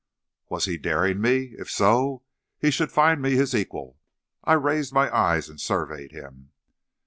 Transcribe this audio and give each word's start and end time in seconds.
"Was 0.49 0.65
he 0.65 0.79
daring 0.79 1.21
me? 1.21 1.53
If 1.59 1.69
so, 1.69 2.23
he 2.57 2.71
should 2.71 2.91
find 2.91 3.21
me 3.21 3.33
his 3.35 3.53
equal. 3.53 3.99
I 4.43 4.53
raised 4.53 4.91
my 4.91 5.15
eyes 5.15 5.47
and 5.47 5.61
surveyed 5.61 6.11
him. 6.11 6.53